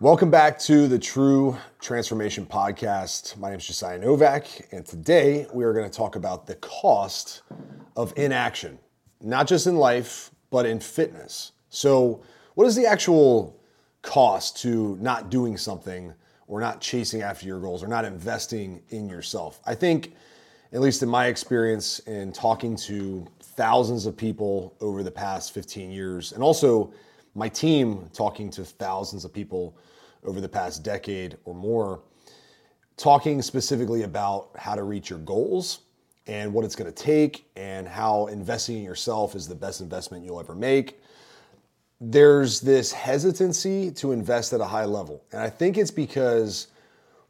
[0.00, 3.36] Welcome back to the True Transformation Podcast.
[3.36, 7.42] My name is Josiah Novak, and today we are going to talk about the cost
[7.96, 8.78] of inaction,
[9.20, 11.50] not just in life, but in fitness.
[11.68, 12.22] So,
[12.54, 13.60] what is the actual
[14.02, 16.14] cost to not doing something
[16.46, 19.60] or not chasing after your goals or not investing in yourself?
[19.66, 20.14] I think,
[20.72, 25.90] at least in my experience in talking to thousands of people over the past 15
[25.90, 26.92] years, and also
[27.34, 29.76] my team talking to thousands of people
[30.24, 32.02] over the past decade or more,
[32.96, 35.80] talking specifically about how to reach your goals
[36.26, 40.24] and what it's going to take and how investing in yourself is the best investment
[40.24, 41.00] you'll ever make.
[42.00, 45.24] There's this hesitancy to invest at a high level.
[45.32, 46.68] And I think it's because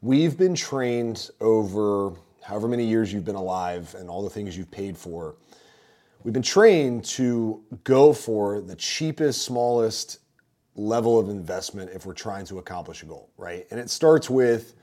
[0.01, 4.71] we've been trained over however many years you've been alive and all the things you've
[4.71, 5.35] paid for
[6.23, 10.19] We've been trained to go for the cheapest, smallest
[10.79, 13.67] level of investment if we're trying to accomplish a goal, right?
[13.71, 14.75] And it starts with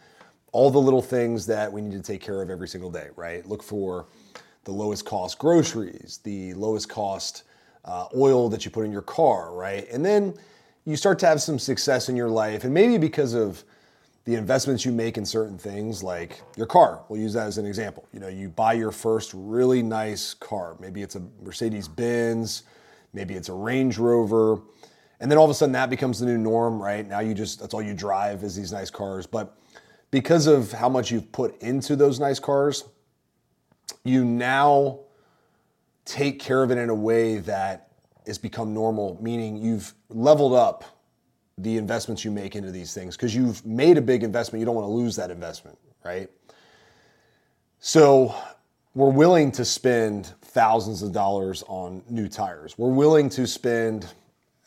[0.52, 3.46] all the little things that we need to take care of every single day, right?
[3.46, 4.06] Look for
[4.64, 7.44] the lowest cost groceries, the lowest cost
[7.84, 9.86] uh, oil that you put in your car, right?
[9.90, 10.34] And then
[10.84, 13.64] you start to have some success in your life, and maybe because of
[14.26, 17.64] the investments you make in certain things like your car we'll use that as an
[17.64, 22.64] example you know you buy your first really nice car maybe it's a mercedes benz
[23.12, 24.60] maybe it's a range rover
[25.20, 27.60] and then all of a sudden that becomes the new norm right now you just
[27.60, 29.56] that's all you drive is these nice cars but
[30.10, 32.84] because of how much you've put into those nice cars
[34.04, 35.00] you now
[36.04, 37.88] take care of it in a way that
[38.26, 40.96] has become normal meaning you've leveled up
[41.58, 44.60] the investments you make into these things because you've made a big investment.
[44.60, 46.28] You don't want to lose that investment, right?
[47.78, 48.34] So
[48.94, 52.76] we're willing to spend thousands of dollars on new tires.
[52.76, 54.06] We're willing to spend,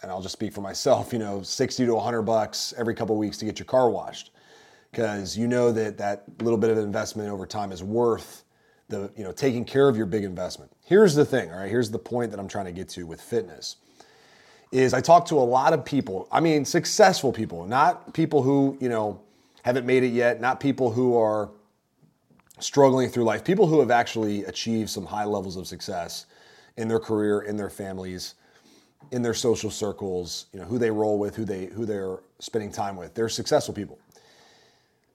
[0.02, 3.38] and I'll just speak for myself, you know, 60 to 100 bucks every couple weeks
[3.38, 4.31] to get your car washed
[4.92, 8.43] because you know that that little bit of investment over time is worth
[8.88, 10.71] the, you know, taking care of your big investment.
[10.83, 11.70] Here's the thing, all right?
[11.70, 13.77] Here's the point that I'm trying to get to with fitness
[14.71, 18.77] is I talk to a lot of people, I mean, successful people, not people who,
[18.80, 19.21] you know,
[19.64, 21.49] haven't made it yet, not people who are
[22.59, 26.26] struggling through life, people who have actually achieved some high levels of success
[26.77, 28.36] in their career, in their families,
[29.11, 32.71] in their social circles, you know, who they roll with, who they who they're spending
[32.71, 33.14] time with.
[33.14, 33.99] They're successful people.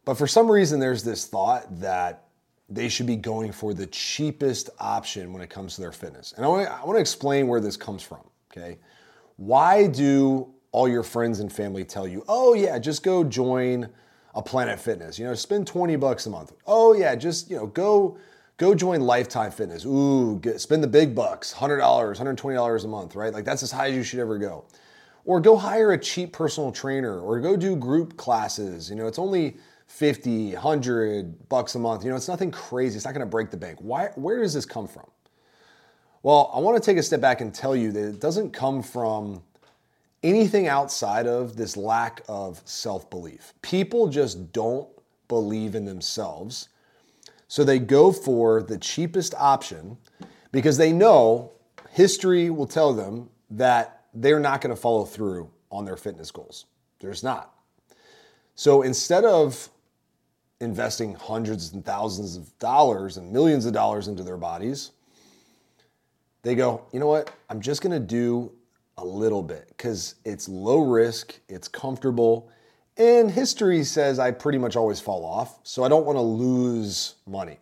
[0.05, 2.25] But for some reason there's this thought that
[2.69, 6.33] they should be going for the cheapest option when it comes to their fitness.
[6.37, 8.79] And I want to, I want to explain where this comes from, okay?
[9.37, 13.89] Why do all your friends and family tell you, oh, yeah, just go join
[14.35, 15.19] a Planet Fitness?
[15.19, 16.53] You know, spend 20 bucks a month.
[16.67, 18.17] Oh, yeah, just, you know, go.
[18.57, 19.85] Go join Lifetime Fitness.
[19.85, 23.33] Ooh, get, spend the big bucks, $100, $120 a month, right?
[23.33, 24.65] Like that's as high as you should ever go.
[25.25, 28.91] Or go hire a cheap personal trainer or go do group classes.
[28.91, 29.57] You know, it's only
[29.87, 32.05] 50, 100 bucks a month.
[32.05, 32.97] You know, it's nothing crazy.
[32.97, 33.79] It's not going to break the bank.
[33.81, 35.07] Why where does this come from?
[36.23, 38.83] Well, I want to take a step back and tell you that it doesn't come
[38.83, 39.43] from
[40.23, 43.53] anything outside of this lack of self belief.
[43.63, 44.89] People just don't
[45.29, 46.69] believe in themselves.
[47.55, 49.97] So they go for the cheapest option
[50.51, 51.53] because they know
[51.91, 56.65] history will tell them that they're not going to follow through on their fitness goals.
[56.99, 57.55] There's not.
[58.57, 59.69] So instead of
[60.61, 64.91] investing hundreds and thousands of dollars and millions of dollars into their bodies,
[66.43, 67.31] they go, you know what?
[67.51, 68.51] I'm just going to do
[68.99, 72.51] a little bit because it's low risk, it's comfortable,
[72.97, 77.17] and history says I pretty much always fall off, so I don't want to lose
[77.27, 77.59] money.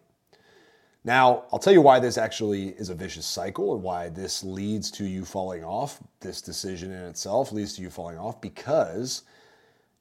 [1.05, 4.91] Now, I'll tell you why this actually is a vicious cycle and why this leads
[4.93, 5.99] to you falling off.
[6.21, 9.23] This decision in itself leads to you falling off because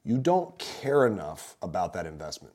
[0.04, 2.54] you don't care enough about that investment.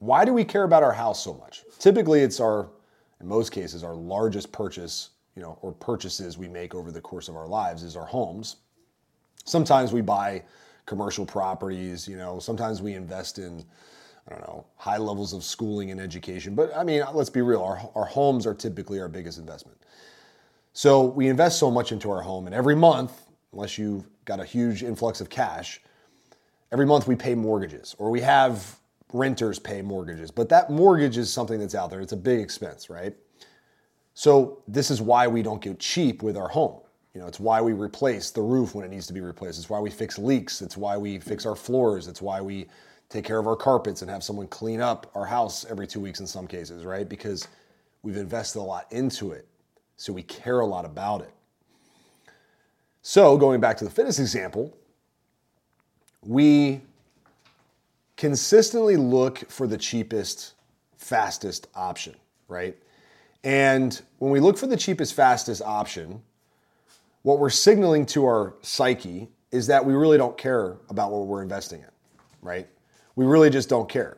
[0.00, 1.62] Why do we care about our house so much?
[1.78, 2.68] Typically, it's our,
[3.20, 7.28] in most cases, our largest purchase you know, or purchases we make over the course
[7.28, 8.56] of our lives is our homes.
[9.44, 10.42] Sometimes we buy
[10.86, 13.64] commercial properties, you know, sometimes we invest in,
[14.28, 16.54] I don't know, high levels of schooling and education.
[16.54, 19.78] But I mean, let's be real, our, our homes are typically our biggest investment.
[20.72, 24.44] So we invest so much into our home, and every month, unless you've got a
[24.44, 25.80] huge influx of cash,
[26.70, 28.78] every month we pay mortgages or we have
[29.12, 30.30] renters pay mortgages.
[30.30, 33.14] But that mortgage is something that's out there, it's a big expense, right?
[34.14, 36.80] So this is why we don't get cheap with our home.
[37.14, 39.58] You know, it's why we replace the roof when it needs to be replaced.
[39.58, 40.62] It's why we fix leaks.
[40.62, 42.08] It's why we fix our floors.
[42.08, 42.66] It's why we
[43.10, 46.20] take care of our carpets and have someone clean up our house every two weeks
[46.20, 47.06] in some cases, right?
[47.06, 47.48] Because
[48.02, 49.46] we've invested a lot into it.
[49.96, 51.32] So we care a lot about it.
[53.02, 54.74] So going back to the fitness example,
[56.24, 56.80] we
[58.16, 60.54] consistently look for the cheapest,
[60.96, 62.14] fastest option,
[62.48, 62.76] right?
[63.44, 66.22] And when we look for the cheapest, fastest option,
[67.22, 71.42] what we're signaling to our psyche is that we really don't care about what we're
[71.42, 71.90] investing in,
[72.40, 72.68] right?
[73.14, 74.16] We really just don't care.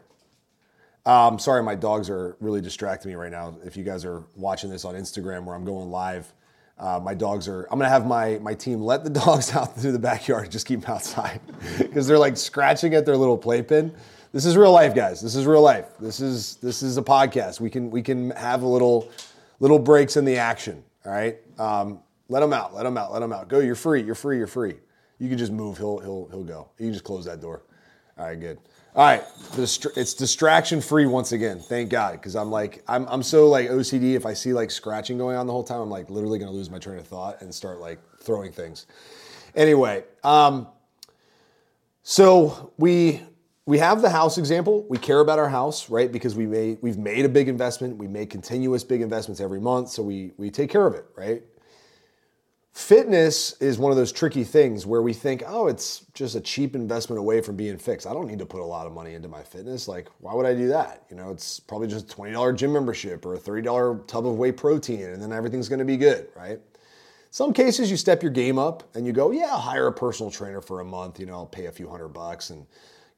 [1.07, 3.57] Um, sorry, my dogs are really distracting me right now.
[3.65, 6.33] If you guys are watching this on Instagram where I'm going live,
[6.79, 7.65] uh, my dogs are.
[7.71, 10.81] I'm gonna have my my team let the dogs out through the backyard, just keep
[10.81, 11.41] them outside
[11.79, 13.95] because they're like scratching at their little playpen.
[14.33, 15.21] This is real life, guys.
[15.21, 15.87] This is real life.
[16.01, 17.61] This is this is a podcast.
[17.61, 19.11] We can we can have a little
[19.61, 20.83] little breaks in the action.
[21.05, 21.37] All right.
[21.59, 22.75] Um, let him out.
[22.75, 23.13] Let him out.
[23.13, 23.49] Let him out.
[23.49, 23.61] Go.
[23.61, 24.03] You're free.
[24.03, 24.39] You're free.
[24.39, 24.75] You're free.
[25.19, 25.79] You can just move.
[25.79, 26.71] He'll he'll he'll go.
[26.79, 27.63] You just close that door.
[28.19, 28.39] All right.
[28.39, 28.59] Good.
[28.97, 29.25] All right,
[29.57, 31.59] it's distraction free once again.
[31.59, 34.15] Thank God, because I'm like I'm I'm so like OCD.
[34.15, 36.71] If I see like scratching going on the whole time, I'm like literally gonna lose
[36.71, 38.87] my train of thought and start like throwing things.
[39.57, 40.69] Anyway, um,
[42.05, 43.21] so we
[43.67, 44.87] we have the house example.
[44.89, 46.13] We care about our house, right?
[46.13, 47.97] Because we made we've made a big investment.
[47.97, 51.43] We make continuous big investments every month, so we we take care of it, right?
[52.75, 56.75] Fitness is one of those tricky things where we think, oh, it's just a cheap
[56.75, 58.05] investment away from being fixed.
[58.05, 59.87] I don't need to put a lot of money into my fitness.
[59.87, 61.05] Like, why would I do that?
[61.09, 64.51] You know, it's probably just a $20 gym membership or a $30 tub of whey
[64.51, 66.59] protein, and then everything's gonna be good, right?
[67.31, 70.33] Some cases you step your game up and you go, yeah, I'll hire a personal
[70.33, 72.67] trainer for a month, you know, I'll pay a few hundred bucks and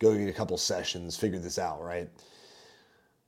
[0.01, 2.11] go get a couple sessions, figure this out, right?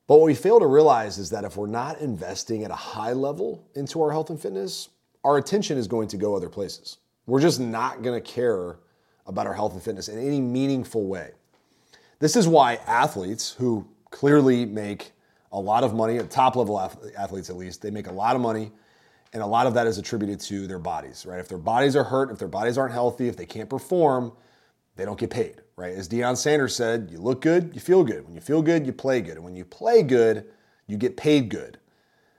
[0.06, 3.14] But what we fail to realize is that if we're not investing at a high
[3.14, 4.90] level into our health and fitness,
[5.24, 6.98] our attention is going to go other places.
[7.26, 8.78] We're just not going to care
[9.26, 11.32] about our health and fitness in any meaningful way.
[12.18, 15.12] This is why athletes who clearly make
[15.52, 16.78] a lot of money, top level
[17.16, 18.70] athletes at least, they make a lot of money,
[19.32, 21.38] and a lot of that is attributed to their bodies, right?
[21.38, 24.32] If their bodies are hurt, if their bodies aren't healthy, if they can't perform,
[24.96, 25.94] they don't get paid, right?
[25.94, 28.24] As Deion Sanders said, you look good, you feel good.
[28.24, 29.36] When you feel good, you play good.
[29.36, 30.46] And when you play good,
[30.86, 31.78] you get paid good.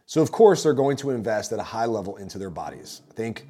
[0.09, 3.03] So, of course, they're going to invest at a high level into their bodies.
[3.11, 3.47] I think,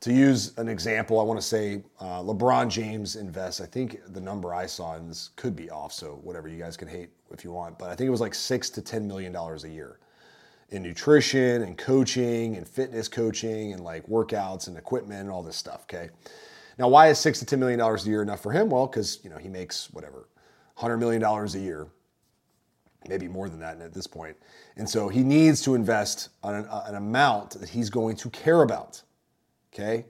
[0.00, 4.20] to use an example, I want to say uh, LeBron James invests, I think the
[4.20, 7.44] number I saw, and this could be off, so whatever, you guys can hate if
[7.44, 9.98] you want, but I think it was like six to $10 million a year
[10.68, 15.56] in nutrition and coaching and fitness coaching and like workouts and equipment and all this
[15.56, 16.10] stuff, okay?
[16.78, 18.68] Now, why is six to $10 million a year enough for him?
[18.68, 20.28] Well, because, you know, he makes whatever,
[20.76, 21.86] $100 million a year
[23.08, 24.36] maybe more than that at this point.
[24.76, 28.30] And so he needs to invest on an, uh, an, amount that he's going to
[28.30, 29.02] care about.
[29.72, 30.06] Okay?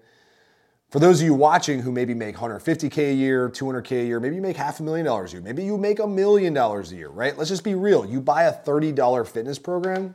[0.90, 4.36] For those of you watching who maybe make 150K a year, 200K a year, maybe
[4.36, 6.96] you make half a million dollars a year, maybe you make a million dollars a
[6.96, 7.36] year, right?
[7.36, 8.06] Let's just be real.
[8.06, 10.14] You buy a $30 fitness program,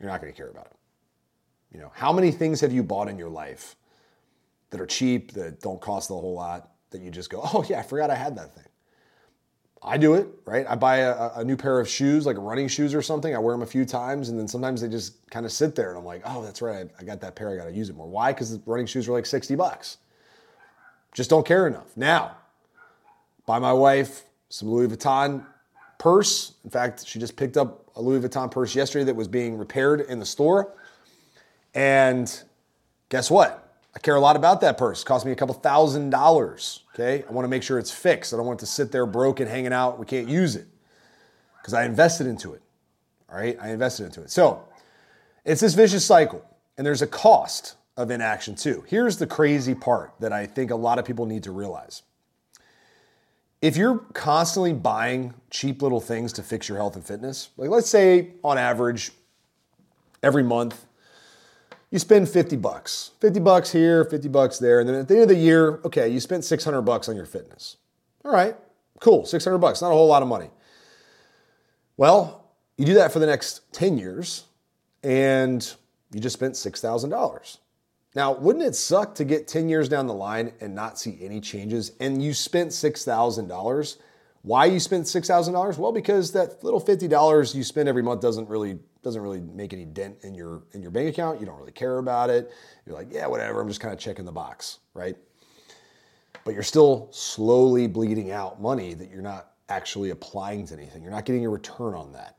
[0.00, 0.76] you're not going to care about it.
[1.72, 3.76] You know, how many things have you bought in your life
[4.70, 7.80] that are cheap, that don't cost a whole lot, that you just go, oh yeah,
[7.80, 8.64] I forgot I had that thing?
[9.82, 10.66] I do it, right?
[10.68, 13.34] I buy a, a, new pair of shoes, like running shoes or something.
[13.34, 15.90] I wear them a few times, and then sometimes they just kind of sit there,
[15.90, 16.88] and I'm like, oh, that's right.
[16.98, 17.50] I got that pair.
[17.50, 18.08] I got to use it more.
[18.08, 18.32] Why?
[18.32, 19.98] Because the running shoes are like 60 bucks.
[21.14, 21.96] Just don't care enough.
[21.96, 22.36] Now,
[23.46, 25.44] buy my wife some Louis Vuitton
[25.98, 26.54] purse.
[26.64, 30.00] In fact, she just picked up a Louis Vuitton purse yesterday that was being repaired
[30.02, 30.74] in the store.
[31.74, 32.42] And
[33.08, 33.67] guess what?
[33.94, 35.02] I care a lot about that purse.
[35.02, 36.84] It cost me a couple thousand dollars.
[36.94, 37.24] Okay.
[37.28, 38.32] I want to make sure it's fixed.
[38.32, 39.98] I don't want it to sit there broken, hanging out.
[39.98, 40.66] We can't use it
[41.60, 42.62] because I invested into it.
[43.30, 43.58] All right.
[43.60, 44.30] I invested into it.
[44.30, 44.62] So
[45.44, 46.44] it's this vicious cycle,
[46.76, 48.84] and there's a cost of inaction too.
[48.86, 52.02] Here's the crazy part that I think a lot of people need to realize.
[53.60, 57.88] If you're constantly buying cheap little things to fix your health and fitness, like let's
[57.88, 59.10] say on average,
[60.22, 60.86] every month,
[61.90, 63.12] you spend 50 bucks.
[63.20, 66.08] 50 bucks here, 50 bucks there, and then at the end of the year, okay,
[66.08, 67.76] you spent 600 bucks on your fitness.
[68.24, 68.56] All right,
[69.00, 70.50] cool, 600 bucks, not a whole lot of money.
[71.96, 74.44] Well, you do that for the next 10 years
[75.02, 75.74] and
[76.12, 77.58] you just spent $6,000.
[78.14, 81.40] Now, wouldn't it suck to get 10 years down the line and not see any
[81.40, 83.96] changes and you spent $6,000?
[84.42, 85.78] Why you spent $6,000?
[85.78, 89.84] Well, because that little $50 you spend every month doesn't really doesn't really make any
[89.84, 91.40] dent in your in your bank account.
[91.40, 92.52] You don't really care about it.
[92.86, 93.60] You're like, yeah, whatever.
[93.60, 95.16] I'm just kind of checking the box, right?
[96.44, 101.02] But you're still slowly bleeding out money that you're not actually applying to anything.
[101.02, 102.36] You're not getting a return on that.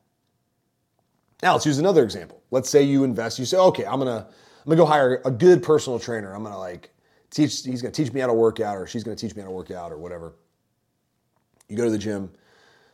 [1.42, 2.42] Now let's use another example.
[2.52, 3.40] Let's say you invest.
[3.40, 6.34] You say, okay, I'm gonna I'm gonna go hire a good personal trainer.
[6.34, 6.92] I'm gonna like
[7.30, 7.64] teach.
[7.64, 9.54] He's gonna teach me how to work out, or she's gonna teach me how to
[9.54, 10.34] work out, or whatever.
[11.70, 12.32] You go to the gym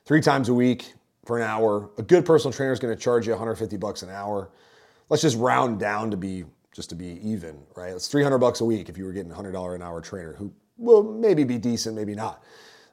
[0.06, 0.94] three times a week
[1.26, 1.90] for an hour.
[1.98, 4.50] A good personal trainer is going to charge you 150 bucks an hour.
[5.10, 7.94] Let's just round down to be just to be even, right?
[7.94, 10.54] It's 300 bucks a week if you were getting a $100 an hour trainer who
[10.78, 12.44] will maybe be decent, maybe not.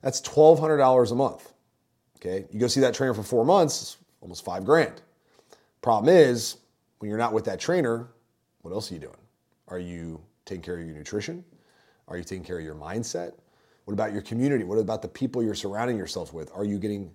[0.03, 1.53] That's $1,200 a month.
[2.17, 2.47] Okay.
[2.53, 5.03] You go see that trainer for four months, almost five grand.
[5.81, 6.59] Problem is,
[6.99, 8.09] when you're not with that trainer,
[8.61, 9.17] what else are you doing?
[9.67, 11.45] Are you taking care of your nutrition?
[12.07, 13.33] Are you taking care of your mindset?
[13.85, 14.63] What about your community?
[14.63, 16.53] What about the people you're surrounding yourself with?
[16.55, 17.11] Are you getting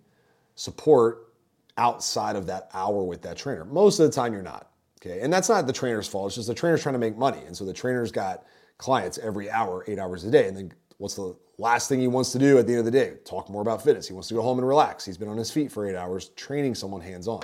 [0.57, 1.33] support
[1.77, 3.63] outside of that hour with that trainer?
[3.63, 4.71] Most of the time, you're not.
[4.99, 5.21] Okay.
[5.21, 6.27] And that's not the trainer's fault.
[6.27, 7.39] It's just the trainer's trying to make money.
[7.45, 8.45] And so the trainer's got
[8.77, 10.47] clients every hour, eight hours a day.
[10.47, 12.91] And then what's the last thing he wants to do at the end of the
[12.91, 13.13] day?
[13.23, 14.07] Talk more about fitness.
[14.07, 15.05] He wants to go home and relax.
[15.05, 17.43] He's been on his feet for eight hours training someone hands on.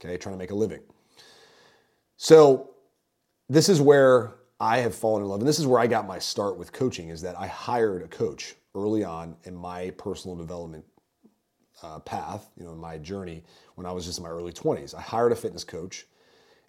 [0.00, 0.16] Okay.
[0.16, 0.80] Trying to make a living.
[2.16, 2.70] So
[3.48, 5.38] this is where I have fallen in love.
[5.38, 8.08] And this is where I got my start with coaching is that I hired a
[8.08, 10.84] coach early on in my personal development
[11.82, 13.44] uh, path, you know, in my journey
[13.74, 14.94] when I was just in my early 20s.
[14.94, 16.06] I hired a fitness coach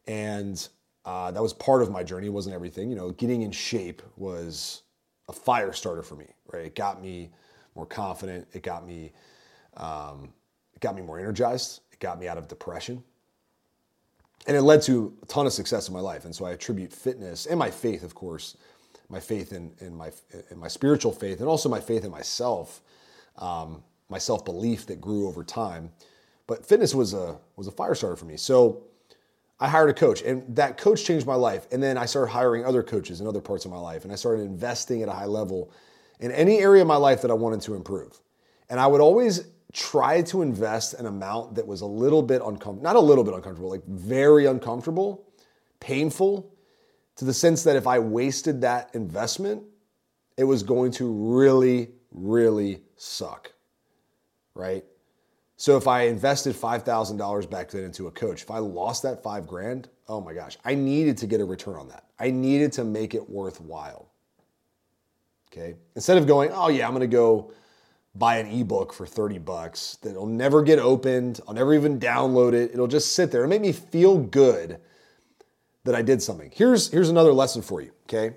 [0.07, 0.67] and
[1.05, 2.27] uh, that was part of my journey.
[2.27, 2.89] It wasn't everything.
[2.89, 4.83] You know, getting in shape was
[5.27, 6.65] a fire starter for me, right?
[6.65, 7.31] It got me
[7.75, 8.47] more confident.
[8.53, 9.11] It got me,
[9.77, 10.33] um,
[10.73, 11.81] it got me more energized.
[11.91, 13.03] It got me out of depression
[14.47, 16.25] and it led to a ton of success in my life.
[16.25, 18.57] And so I attribute fitness and my faith, of course,
[19.09, 20.11] my faith in, in my
[20.51, 22.81] in my spiritual faith, and also my faith in myself,
[23.37, 25.91] um, my self belief that grew over time.
[26.47, 28.37] But fitness was a was a fire starter for me.
[28.37, 28.83] So
[29.59, 31.67] I hired a coach, and that coach changed my life.
[31.71, 34.15] And then I started hiring other coaches in other parts of my life, and I
[34.15, 35.71] started investing at a high level
[36.19, 38.19] in any area of my life that I wanted to improve.
[38.69, 42.81] And I would always try to invest an amount that was a little bit uncomfortable,
[42.81, 45.27] not a little bit uncomfortable, like very uncomfortable,
[45.79, 46.53] painful,
[47.17, 49.63] to the sense that if I wasted that investment,
[50.37, 53.51] it was going to really, really suck,
[54.59, 54.83] right?
[55.57, 59.47] So if I invested $5,000 back then into a coach, if I lost that five
[59.47, 62.05] grand, oh my gosh, I needed to get a return on that.
[62.19, 64.09] I needed to make it worthwhile.
[65.51, 65.75] Okay.
[65.95, 67.51] Instead of going, oh yeah, I'm going to go
[68.15, 71.39] buy an ebook for 30 bucks that'll never get opened.
[71.47, 72.71] I'll never even download it.
[72.71, 73.41] It'll just sit there.
[73.41, 74.79] It'll make me feel good
[75.83, 76.51] that I did something.
[76.53, 78.35] Here's, here's another lesson for you, okay?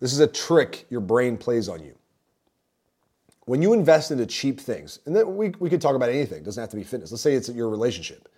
[0.00, 1.96] This is a trick your brain plays on you.
[3.46, 6.44] When you invest into cheap things, and then we, we could talk about anything, it
[6.44, 7.10] doesn't have to be fitness.
[7.10, 8.28] Let's say it's your relationship.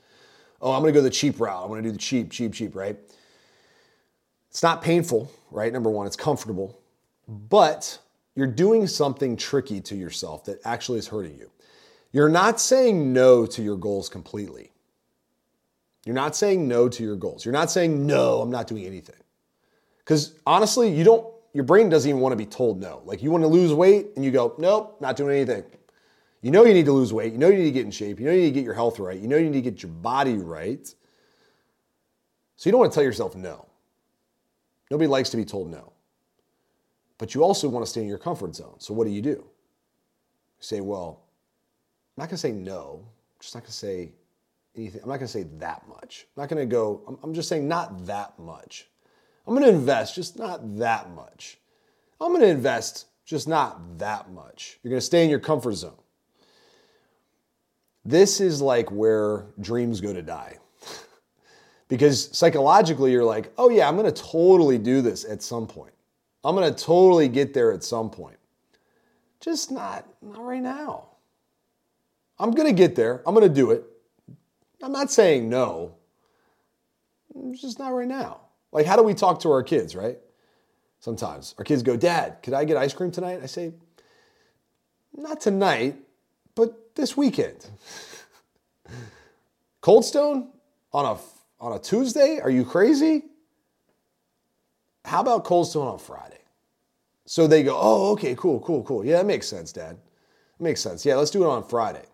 [0.62, 1.62] Oh, I'm gonna go the cheap route.
[1.62, 2.96] I'm gonna do the cheap, cheap, cheap, right?
[4.50, 5.72] It's not painful, right?
[5.72, 6.78] Number one, it's comfortable,
[7.28, 7.98] but
[8.34, 11.50] you're doing something tricky to yourself that actually is hurting you.
[12.12, 14.70] You're not saying no to your goals completely.
[16.06, 17.44] You're not saying no to your goals.
[17.44, 19.16] You're not saying, no, I'm not doing anything.
[19.98, 23.00] Because honestly, you don't, your brain doesn't even want to be told no.
[23.04, 25.64] Like you want to lose weight and you go, nope, not doing anything.
[26.42, 27.32] You know you need to lose weight.
[27.32, 28.20] You know you need to get in shape.
[28.20, 29.18] You know you need to get your health right.
[29.18, 30.86] You know you need to get your body right.
[32.56, 33.66] So you don't want to tell yourself no.
[34.90, 35.92] Nobody likes to be told no.
[37.18, 38.74] But you also want to stay in your comfort zone.
[38.78, 39.30] So what do you do?
[39.30, 39.44] You
[40.60, 41.22] say, well,
[42.16, 43.00] I'm not going to say no.
[43.06, 44.12] I'm just not going to say
[44.76, 45.00] anything.
[45.02, 46.26] I'm not going to say that much.
[46.36, 48.88] I'm not going to go, I'm, I'm just saying not that much.
[49.46, 51.58] I'm going to invest, just not that much.
[52.20, 54.78] I'm going to invest, just not that much.
[54.82, 55.98] You're going to stay in your comfort zone.
[58.04, 60.58] This is like where dreams go to die.
[61.88, 65.92] because psychologically, you're like, oh, yeah, I'm going to totally do this at some point.
[66.42, 68.36] I'm going to totally get there at some point.
[69.40, 71.08] Just not, not right now.
[72.38, 73.22] I'm going to get there.
[73.26, 73.84] I'm going to do it.
[74.82, 75.94] I'm not saying no.
[77.34, 78.40] It's just not right now.
[78.74, 80.18] Like, how do we talk to our kids, right?
[80.98, 83.40] Sometimes our kids go, Dad, could I get ice cream tonight?
[83.42, 83.72] I say,
[85.14, 85.96] Not tonight,
[86.54, 87.66] but this weekend.
[89.80, 90.50] Cold Stone
[90.92, 91.18] on a,
[91.64, 92.40] on a Tuesday?
[92.40, 93.22] Are you crazy?
[95.04, 96.38] How about Cold Stone on Friday?
[97.26, 99.04] So they go, oh, okay, cool, cool, cool.
[99.04, 99.98] Yeah, that makes sense, Dad.
[100.58, 101.04] Makes sense.
[101.04, 102.04] Yeah, let's do it on Friday.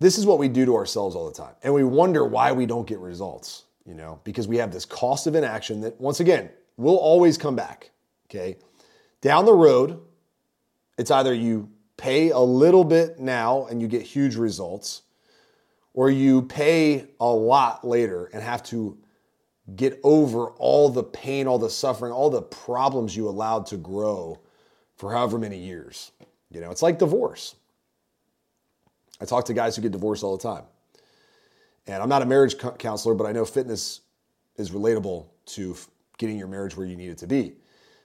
[0.00, 1.54] This is what we do to ourselves all the time.
[1.62, 5.26] And we wonder why we don't get results, you know, because we have this cost
[5.26, 7.90] of inaction that, once again, will always come back.
[8.30, 8.56] Okay.
[9.20, 10.00] Down the road,
[10.98, 15.02] it's either you pay a little bit now and you get huge results,
[15.94, 18.96] or you pay a lot later and have to
[19.74, 24.38] get over all the pain, all the suffering, all the problems you allowed to grow
[24.96, 26.12] for however many years.
[26.50, 27.56] You know, it's like divorce.
[29.20, 30.64] I talk to guys who get divorced all the time.
[31.86, 34.00] And I'm not a marriage counselor, but I know fitness
[34.56, 35.76] is relatable to
[36.18, 37.54] getting your marriage where you need it to be.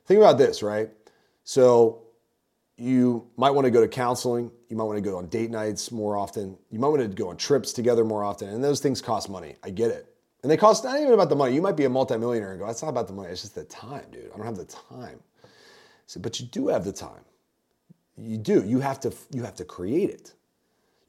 [0.05, 0.89] Think about this, right?
[1.43, 2.03] So
[2.77, 4.51] you might want to go to counseling.
[4.69, 6.57] You might want to go on date nights more often.
[6.71, 8.49] You might want to go on trips together more often.
[8.49, 9.55] And those things cost money.
[9.63, 10.07] I get it.
[10.41, 11.55] And they cost not even about the money.
[11.55, 13.29] You might be a multimillionaire and go, that's not about the money.
[13.29, 14.29] It's just the time, dude.
[14.33, 15.19] I don't have the time.
[16.05, 17.23] said, but you do have the time.
[18.17, 18.63] You do.
[18.63, 20.33] You have to you have to create it.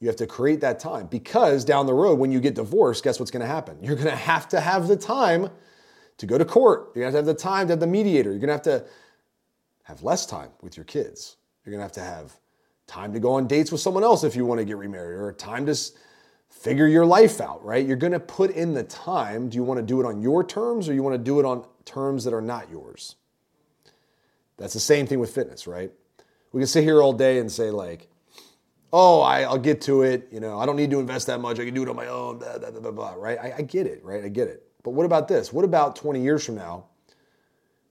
[0.04, 3.18] You have to create that time because down the road, when you get divorced, guess
[3.18, 3.78] what's going to happen?
[3.80, 5.49] You're going to have to have the time
[6.18, 6.92] to go to court.
[6.94, 8.28] You're going to have to have the time to have the mediator.
[8.28, 8.84] You're going to have to
[9.84, 11.38] have less time with your kids.
[11.64, 12.38] You're going to have to have
[12.87, 15.32] time to go on dates with someone else if you want to get remarried or
[15.32, 15.75] time to
[16.50, 17.87] figure your life out, right?
[17.87, 19.49] You're going to put in the time.
[19.49, 21.46] Do you want to do it on your terms or you want to do it
[21.46, 23.16] on terms that are not yours?
[24.58, 25.90] That's the same thing with fitness, right?
[26.52, 28.11] We can sit here all day and say, like,
[28.96, 30.28] oh, I, will get to it.
[30.30, 31.58] You know, I don't need to invest that much.
[31.58, 33.36] I can do it on my own, blah, blah, blah, blah, right?
[33.40, 34.24] I, I get it, right?
[34.24, 34.68] I get it.
[34.84, 35.52] But what about this?
[35.52, 36.86] What about 20 years from now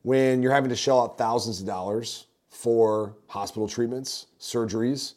[0.04, 5.16] when you're having to shell out thousands of dollars for hospital treatments, surgeries,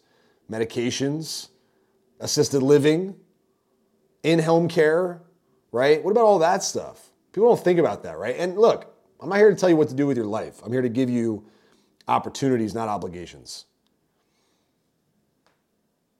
[0.51, 1.51] medications,
[2.19, 3.15] assisted living,
[4.25, 5.23] in home care,
[5.71, 6.03] right?
[6.03, 7.11] What about all that stuff?
[7.31, 8.35] People don't think about that, right?
[8.37, 10.61] And look, I'm not here to tell you what to do with your life.
[10.65, 11.47] I'm here to give you
[12.09, 13.67] opportunities, not obligations.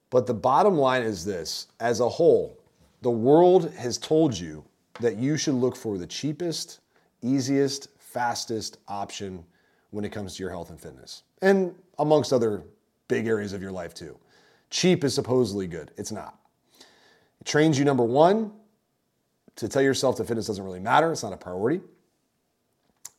[0.09, 2.59] But the bottom line is this as a whole,
[3.01, 4.63] the world has told you
[4.99, 6.79] that you should look for the cheapest,
[7.21, 9.43] easiest, fastest option
[9.91, 12.63] when it comes to your health and fitness, and amongst other
[13.07, 14.17] big areas of your life too.
[14.69, 16.39] Cheap is supposedly good, it's not.
[16.79, 18.51] It trains you, number one,
[19.55, 21.81] to tell yourself that fitness doesn't really matter, it's not a priority.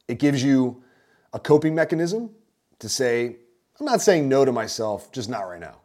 [0.08, 0.82] It gives you
[1.32, 2.30] a coping mechanism
[2.78, 3.36] to say,
[3.78, 5.80] I'm not saying no to myself, just not right now.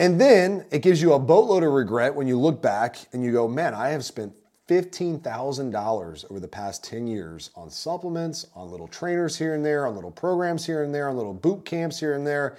[0.00, 3.32] And then it gives you a boatload of regret when you look back and you
[3.32, 4.32] go, man, I have spent
[4.68, 9.94] $15,000 over the past 10 years on supplements, on little trainers here and there, on
[9.94, 12.58] little programs here and there, on little boot camps here and there,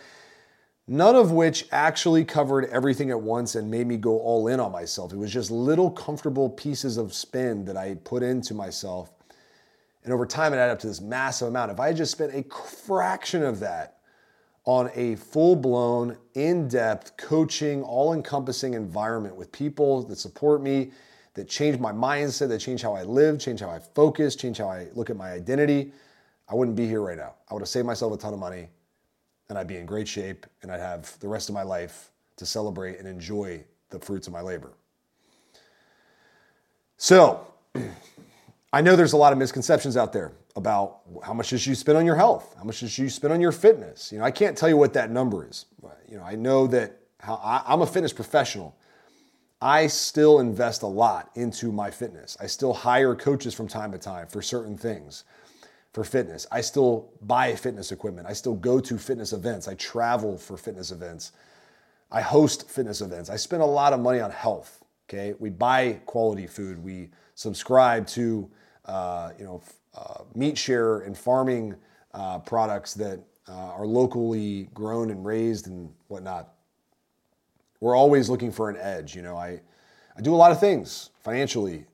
[0.87, 4.71] none of which actually covered everything at once and made me go all in on
[4.71, 5.13] myself.
[5.13, 9.11] It was just little comfortable pieces of spin that I put into myself.
[10.03, 11.71] And over time, it added up to this massive amount.
[11.71, 13.98] If I had just spent a fraction of that
[14.69, 20.91] on a full blown, in depth coaching, all encompassing environment with people that support me,
[21.33, 24.69] that change my mindset, that change how I live, change how I focus, change how
[24.69, 25.91] I look at my identity,
[26.47, 27.33] I wouldn't be here right now.
[27.49, 28.69] I would have saved myself a ton of money
[29.49, 32.45] and I'd be in great shape and I'd have the rest of my life to
[32.45, 34.73] celebrate and enjoy the fruits of my labor.
[36.97, 37.47] So,
[38.71, 41.97] I know there's a lot of misconceptions out there about how much should you spend
[41.97, 44.11] on your health, how much should you spend on your fitness.
[44.11, 45.65] You know, I can't tell you what that number is.
[46.07, 48.75] You know, I know that how I, I'm a fitness professional.
[49.61, 52.37] I still invest a lot into my fitness.
[52.39, 55.25] I still hire coaches from time to time for certain things
[55.93, 56.47] for fitness.
[56.51, 58.27] I still buy fitness equipment.
[58.27, 59.67] I still go to fitness events.
[59.67, 61.31] I travel for fitness events.
[62.11, 63.29] I host fitness events.
[63.29, 64.83] I spend a lot of money on health.
[65.09, 66.83] Okay, we buy quality food.
[66.83, 68.49] We subscribe to
[68.85, 69.61] uh, you know
[69.95, 71.75] uh, meat share and farming
[72.13, 76.53] uh, products that uh, are locally grown and raised and whatnot.
[77.79, 79.15] We're always looking for an edge.
[79.15, 79.61] You know, I
[80.17, 81.85] I do a lot of things financially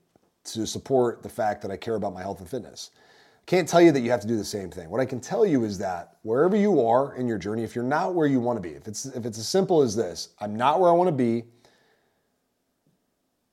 [0.45, 2.91] to support the fact that I care about my health and fitness.
[3.45, 4.89] Can't tell you that you have to do the same thing.
[4.89, 7.83] What I can tell you is that wherever you are in your journey, if you're
[7.83, 10.55] not where you want to be, if it's if it's as simple as this, I'm
[10.55, 11.43] not where I want to be.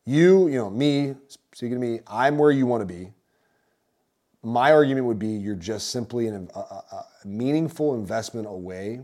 [0.04, 1.14] You, you know, me,
[1.52, 3.12] speaking to me, I'm where you want to be.
[4.42, 9.00] My argument would be you're just simply an, a, a, meaningful investment away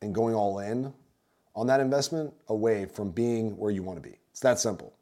[0.00, 0.92] and going all in
[1.54, 4.16] on that investment away from being where you want to be.
[4.30, 4.94] It's that simple.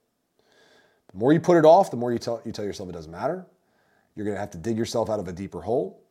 [1.12, 3.12] The more you put it off, the more you tell, you tell yourself it doesn't
[3.12, 3.46] matter.
[4.16, 6.03] You're going to have to dig yourself out of a deeper hole.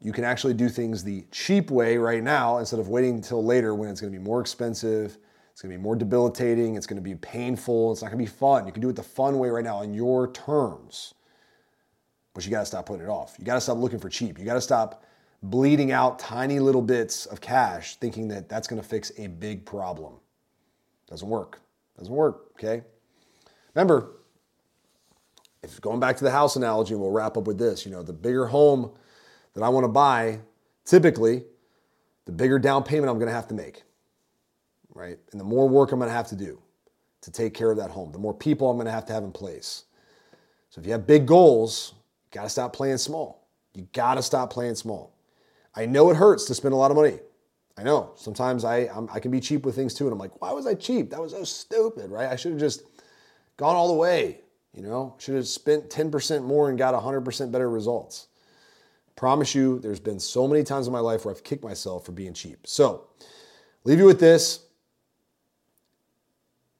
[0.00, 3.74] You can actually do things the cheap way right now instead of waiting until later
[3.74, 5.18] when it's going to be more expensive.
[5.52, 6.76] It's going to be more debilitating.
[6.76, 7.92] It's going to be painful.
[7.92, 8.66] It's not going to be fun.
[8.66, 11.14] You can do it the fun way right now on your terms.
[12.36, 13.34] But you got to stop putting it off.
[13.38, 14.38] You got to stop looking for cheap.
[14.38, 15.02] You got to stop
[15.42, 19.64] bleeding out tiny little bits of cash thinking that that's going to fix a big
[19.64, 20.12] problem.
[21.08, 21.60] Doesn't work.
[21.96, 22.82] Doesn't work, okay?
[23.74, 24.16] Remember,
[25.62, 28.12] if going back to the house analogy, we'll wrap up with this, you know, the
[28.12, 28.90] bigger home
[29.54, 30.40] that I want to buy,
[30.84, 31.42] typically,
[32.26, 33.82] the bigger down payment I'm going to have to make,
[34.94, 35.18] right?
[35.32, 36.60] And the more work I'm going to have to do
[37.22, 39.24] to take care of that home, the more people I'm going to have to have
[39.24, 39.84] in place.
[40.68, 41.94] So if you have big goals,
[42.30, 43.48] got to stop playing small.
[43.74, 45.14] You got to stop playing small.
[45.74, 47.18] I know it hurts to spend a lot of money.
[47.78, 48.12] I know.
[48.16, 50.66] Sometimes I I'm, i can be cheap with things too, and I'm like, why was
[50.66, 51.10] I cheap?
[51.10, 52.28] That was so stupid, right?
[52.28, 52.84] I should have just
[53.56, 54.40] gone all the way.
[54.74, 58.28] You know, should have spent 10% more and got 100% better results.
[59.16, 62.12] Promise you, there's been so many times in my life where I've kicked myself for
[62.12, 62.66] being cheap.
[62.66, 63.06] So,
[63.84, 64.66] leave you with this.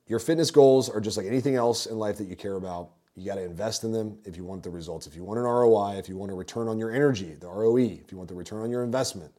[0.07, 2.91] Your fitness goals are just like anything else in life that you care about.
[3.17, 5.07] You got to invest in them if you want the results.
[5.07, 7.79] If you want an ROI, if you want a return on your energy, the ROE,
[7.79, 9.33] if you want the return on your investment,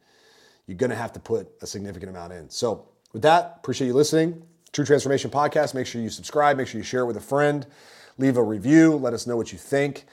[0.65, 2.49] you're going to have to put a significant amount in.
[2.49, 4.41] So, with that, appreciate you listening.
[4.73, 5.73] True Transformation Podcast.
[5.73, 6.57] Make sure you subscribe.
[6.57, 7.65] Make sure you share it with a friend.
[8.17, 8.95] Leave a review.
[8.95, 10.05] Let us know what you think.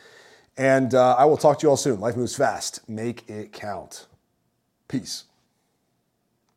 [0.57, 2.01] And uh, I will talk to you all soon.
[2.01, 2.89] Life moves fast.
[2.89, 4.07] Make it count.
[4.89, 5.25] Peace.